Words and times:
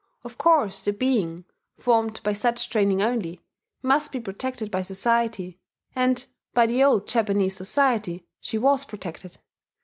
Of 0.23 0.39
course 0.39 0.81
the 0.81 0.93
being, 0.93 1.45
formed 1.77 2.23
by 2.23 2.33
such 2.33 2.71
training 2.71 3.03
only, 3.03 3.39
must 3.83 4.11
be 4.11 4.19
protected 4.19 4.71
by 4.71 4.81
society; 4.81 5.59
and 5.95 6.25
by 6.55 6.65
the 6.65 6.83
old 6.83 7.07
Japanese 7.07 7.55
society 7.55 8.25
she 8.39 8.57
was 8.57 8.83
protected. 8.83 9.37